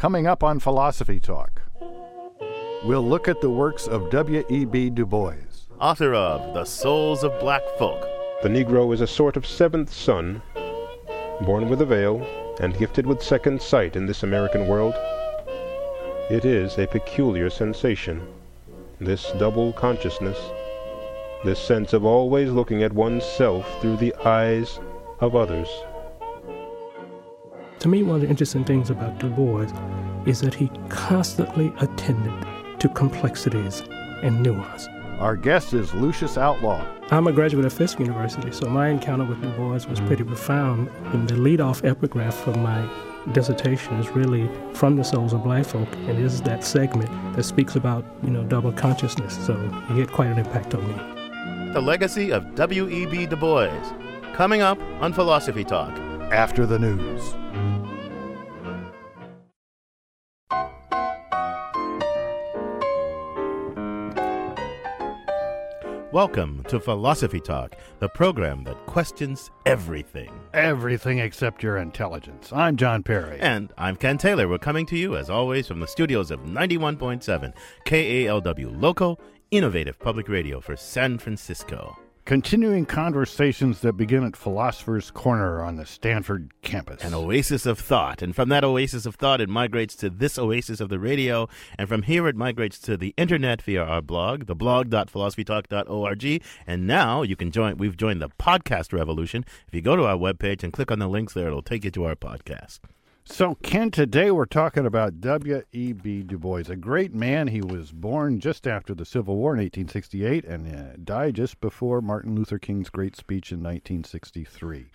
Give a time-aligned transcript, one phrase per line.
[0.00, 1.60] Coming up on Philosophy Talk,
[2.84, 4.88] we'll look at the works of W.E.B.
[4.88, 5.34] Du Bois,
[5.78, 8.00] author of The Souls of Black Folk.
[8.42, 10.40] The Negro is a sort of seventh son,
[11.42, 12.26] born with a veil
[12.60, 14.94] and gifted with second sight in this American world.
[16.30, 18.26] It is a peculiar sensation,
[19.02, 20.38] this double consciousness,
[21.44, 24.80] this sense of always looking at oneself through the eyes
[25.20, 25.68] of others.
[27.80, 29.66] To me, one of the interesting things about Du Bois
[30.26, 32.34] is that he constantly attended
[32.78, 33.82] to complexities
[34.22, 34.86] and nuance.
[35.18, 36.84] Our guest is Lucius Outlaw.
[37.10, 40.90] I'm a graduate of Fisk University, so my encounter with Du Bois was pretty profound.
[41.14, 42.86] And the lead-off epigraph for my
[43.32, 47.44] dissertation is really from the souls of black folk, and it is that segment that
[47.44, 49.38] speaks about, you know, double consciousness.
[49.46, 49.54] So
[49.88, 51.72] it had quite an impact on me.
[51.72, 53.24] The legacy of W.E.B.
[53.24, 53.70] Du Bois,
[54.34, 55.98] coming up on Philosophy Talk.
[56.30, 57.34] After the news.
[66.12, 70.32] Welcome to Philosophy Talk, the program that questions everything.
[70.52, 72.52] Everything except your intelligence.
[72.52, 73.38] I'm John Perry.
[73.38, 74.48] And I'm Ken Taylor.
[74.48, 77.52] We're coming to you, as always, from the studios of 91.7
[77.86, 79.20] KALW Local,
[79.52, 81.96] innovative public radio for San Francisco
[82.30, 87.02] continuing conversations that begin at Philosopher's Corner on the Stanford campus.
[87.02, 88.22] An oasis of thought.
[88.22, 91.48] And from that oasis of thought, it migrates to this oasis of the radio.
[91.76, 96.42] And from here, it migrates to the internet via our blog, theblog.philosophytalk.org.
[96.68, 99.44] And now you can join, we've joined the podcast revolution.
[99.66, 101.90] If you go to our webpage and click on the links there, it'll take you
[101.90, 102.78] to our podcast.
[103.32, 106.24] So, Ken, today we're talking about W.E.B.
[106.24, 107.46] Du Bois, a great man.
[107.46, 112.02] He was born just after the Civil War in 1868 and uh, died just before
[112.02, 114.86] Martin Luther King's great speech in 1963.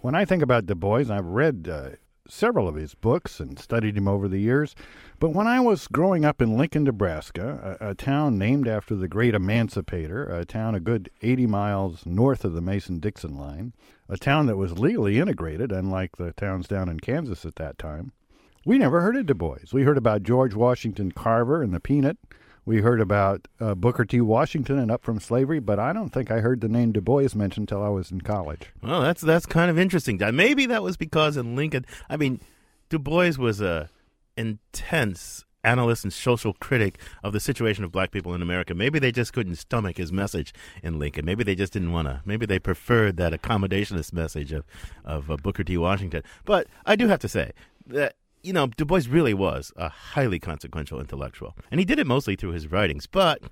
[0.00, 1.88] When I think about Du Bois, I've read uh,
[2.28, 4.74] several of his books and studied him over the years.
[5.18, 9.08] But when I was growing up in Lincoln, Nebraska, a, a, town named after the
[9.08, 13.72] great emancipator, a town a good 80 miles north of the Mason Dixon line,
[14.08, 18.12] a town that was legally integrated, unlike the towns down in Kansas at that time.
[18.64, 19.58] We never heard of Du Bois.
[19.72, 22.18] We heard about George Washington Carver and the peanut.
[22.68, 24.20] We heard about uh, Booker T.
[24.20, 27.30] Washington and Up from Slavery, but I don't think I heard the name Du Bois
[27.34, 28.74] mentioned until I was in college.
[28.82, 30.20] Well, that's that's kind of interesting.
[30.34, 32.42] Maybe that was because in Lincoln, I mean,
[32.90, 33.88] Du Bois was a
[34.36, 38.74] intense analyst and social critic of the situation of black people in America.
[38.74, 40.52] Maybe they just couldn't stomach his message
[40.82, 41.24] in Lincoln.
[41.24, 42.20] Maybe they just didn't want to.
[42.26, 44.66] Maybe they preferred that accommodationist message of
[45.06, 45.78] of uh, Booker T.
[45.78, 46.22] Washington.
[46.44, 47.52] But I do have to say
[47.86, 52.06] that you know, Du Bois really was a highly consequential intellectual, and he did it
[52.06, 53.06] mostly through his writings.
[53.06, 53.42] But,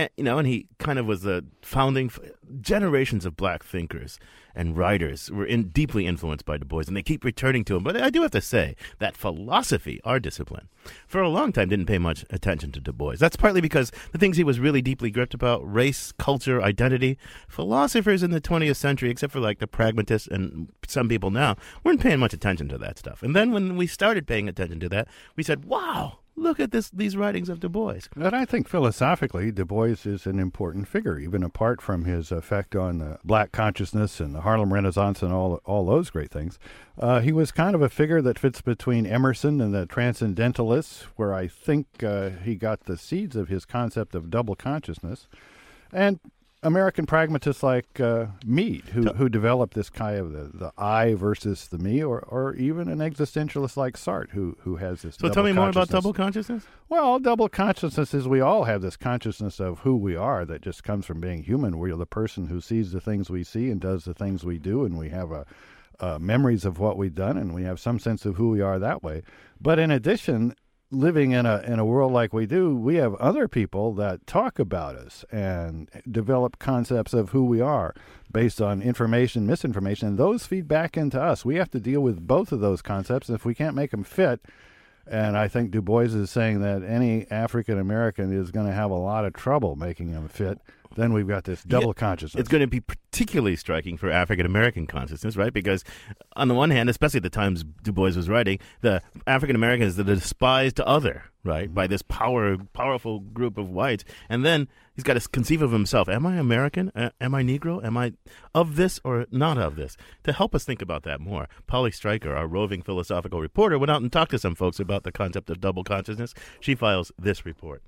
[0.00, 2.10] eh, you know, and he kind of was the founding
[2.60, 4.18] generations of black thinkers
[4.54, 7.82] and writers were in, deeply influenced by Du Bois, and they keep returning to him.
[7.82, 10.68] But I do have to say that philosophy, our discipline,
[11.06, 13.16] for a long time didn't pay much attention to Du Bois.
[13.18, 17.18] That's partly because the things he was really deeply gripped about race, culture, identity
[17.48, 22.00] philosophers in the 20th century, except for like the pragmatists and some people now, weren't
[22.00, 23.22] paying much attention to that stuff.
[23.22, 26.90] And then when we started paying attention to that, we said, wow, look at this
[26.90, 28.00] these writings of Du Bois.
[28.16, 32.74] But I think philosophically, Du Bois is an important figure, even apart from his effect
[32.74, 36.58] on the black consciousness and the Harlem Renaissance and all all those great things.
[36.98, 41.34] Uh, he was kind of a figure that fits between Emerson and the Transcendentalists, where
[41.34, 45.28] I think uh, he got the seeds of his concept of double consciousness.
[45.92, 46.20] And
[46.62, 51.68] American pragmatists like uh, Mead, who who developed this kind of the, the I versus
[51.68, 55.16] the me, or or even an existentialist like Sartre, who who has this.
[55.16, 56.64] So tell me more about double consciousness.
[56.88, 60.84] Well, double consciousness is we all have this consciousness of who we are that just
[60.84, 61.78] comes from being human.
[61.78, 64.84] We're the person who sees the things we see and does the things we do,
[64.84, 65.46] and we have a
[66.00, 68.78] uh, memories of what we've done, and we have some sense of who we are
[68.78, 69.22] that way.
[69.60, 70.54] But in addition,
[70.90, 74.58] living in a in a world like we do, we have other people that talk
[74.58, 77.94] about us and develop concepts of who we are
[78.32, 81.44] based on information, misinformation, and those feed back into us.
[81.44, 83.30] We have to deal with both of those concepts.
[83.30, 84.40] If we can't make them fit,
[85.06, 88.90] and I think Du Bois is saying that any African American is going to have
[88.90, 90.60] a lot of trouble making them fit
[90.96, 92.40] then we've got this double yeah, consciousness.
[92.40, 95.52] It's going to be particularly striking for African American consciousness, right?
[95.52, 95.84] Because
[96.34, 99.86] on the one hand, especially at the times Du Bois was writing, the African American
[99.86, 101.74] is the despised other, right, mm-hmm.
[101.74, 106.08] by this power powerful group of whites, and then he's got to conceive of himself:
[106.08, 106.90] Am I American?
[107.20, 107.84] am I Negro?
[107.84, 108.14] Am I
[108.54, 109.96] of this or not of this?
[110.24, 114.02] To help us think about that more, Polly Stryker, our roving philosophical reporter, went out
[114.02, 116.34] and talked to some folks about the concept of double consciousness.
[116.58, 117.82] She files this report.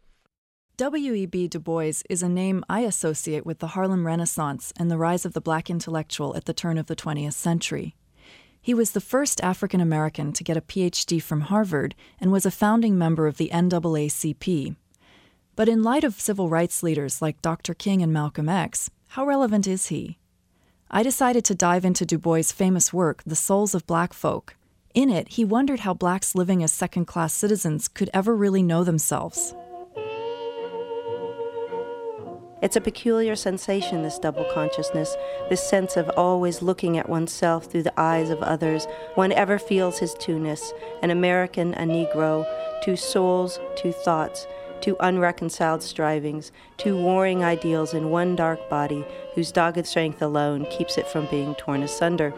[0.82, 1.46] W.E.B.
[1.46, 5.32] Du Bois is a name I associate with the Harlem Renaissance and the rise of
[5.32, 7.94] the black intellectual at the turn of the 20th century.
[8.61, 12.50] He was the first African American to get a PhD from Harvard and was a
[12.50, 14.75] founding member of the NAACP.
[15.55, 17.75] But in light of civil rights leaders like Dr.
[17.75, 20.19] King and Malcolm X, how relevant is he?
[20.90, 24.56] I decided to dive into Du Bois' famous work, The Souls of Black Folk.
[24.94, 28.82] In it, he wondered how blacks living as second class citizens could ever really know
[28.82, 29.55] themselves.
[32.62, 35.17] It's a peculiar sensation, this double consciousness,
[35.50, 38.87] this sense of always looking at oneself through the eyes of others.
[39.17, 40.73] One ever feels his two-ness,
[41.03, 42.47] an American, a Negro,
[42.85, 44.47] two souls, two thoughts,
[44.81, 49.05] two unreconciled strivings, two warring ideals in one dark body
[49.35, 52.32] whose dogged strength alone keeps it from being torn asunder.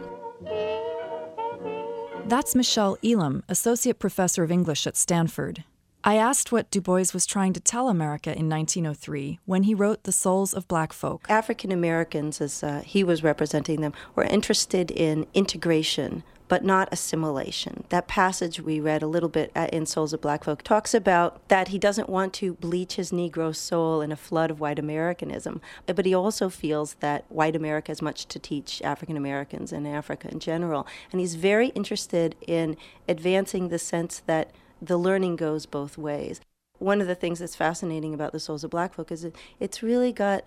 [2.25, 5.65] That's Michele Elam, Associate Professor of English at Stanford.
[6.07, 10.03] I asked what Du Bois was trying to tell America in 1903 when he wrote
[10.03, 11.25] The Souls of Black Folk.
[11.31, 17.85] African Americans, as uh, he was representing them, were interested in integration, but not assimilation.
[17.89, 21.69] That passage we read a little bit in Souls of Black Folk talks about that
[21.69, 26.05] he doesn't want to bleach his Negro soul in a flood of white Americanism, but
[26.05, 30.39] he also feels that white America has much to teach African Americans and Africa in
[30.39, 30.87] general.
[31.13, 32.77] And he's very interested in
[33.09, 34.51] advancing the sense that
[34.87, 36.41] the learning goes both ways.
[36.79, 39.27] One of the things that's fascinating about the Souls of Black Folk is
[39.61, 40.45] it's really got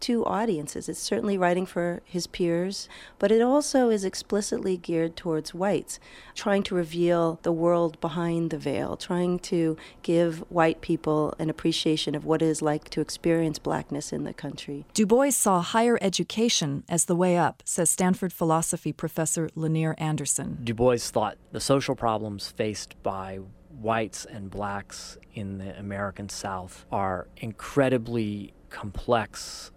[0.00, 0.88] two audiences.
[0.88, 2.88] It's certainly writing for his peers,
[3.18, 6.00] but it also is explicitly geared towards whites,
[6.34, 12.14] trying to reveal the world behind the veil, trying to give white people an appreciation
[12.14, 14.86] of what it is like to experience blackness in the country.
[14.94, 20.58] Du Bois saw higher education as the way up, says Stanford philosophy professor Lanier Anderson.
[20.64, 23.38] Du Bois thought the social problems faced by
[23.80, 29.70] whites and blacks in the American South are incredibly complex,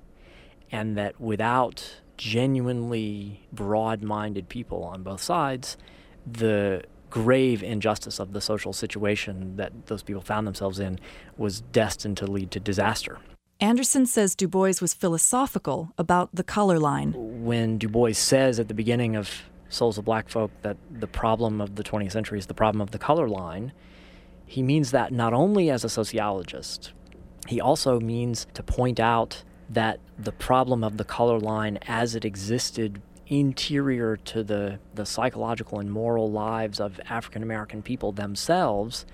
[0.72, 5.78] and that without genuinely broad minded people on both sides,
[6.26, 11.00] the grave injustice of the social situation that those people found themselves in
[11.38, 13.20] was destined to lead to disaster.
[13.60, 17.14] Anderson says Du Bois was philosophical about the color line.
[17.46, 21.62] When Du Bois says at the beginning of Souls of Black Folk that the problem
[21.62, 23.72] of the 20th century is the problem of the color line,
[24.45, 26.92] he means that not only as a sociologist,
[27.48, 32.25] he also means to point out that the problem of the color line as it
[32.25, 39.06] existed interior to the, the psychological and moral lives of African American people themselves,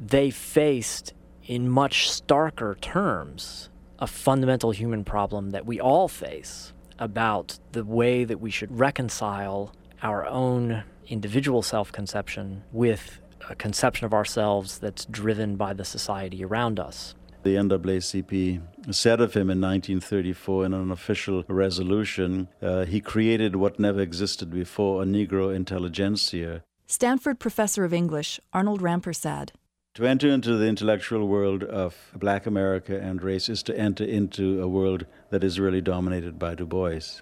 [0.00, 1.12] they faced
[1.44, 8.24] in much starker terms a fundamental human problem that we all face about the way
[8.24, 9.72] that we should reconcile
[10.02, 16.44] our own individual self conception with a conception of ourselves that's driven by the society
[16.44, 17.14] around us.
[17.42, 23.80] The NAACP said of him in 1934 in an official resolution uh, he created what
[23.80, 26.62] never existed before a Negro intelligentsia.
[26.86, 29.50] Stanford professor of English Arnold Rampersad.
[29.94, 34.62] To enter into the intellectual world of black America and race is to enter into
[34.62, 37.20] a world that is really dominated by Du Bois.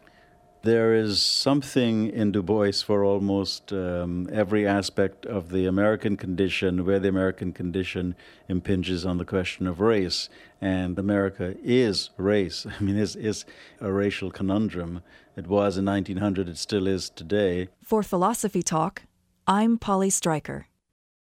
[0.63, 6.85] There is something in Du Bois for almost um, every aspect of the American condition
[6.85, 8.15] where the American condition
[8.47, 10.29] impinges on the question of race.
[10.61, 12.67] And America is race.
[12.79, 13.47] I mean, it's, it's
[13.81, 15.03] a racial conundrum.
[15.35, 17.69] It was in 1900, it still is today.
[17.83, 19.05] For Philosophy Talk,
[19.47, 20.67] I'm Polly Stryker.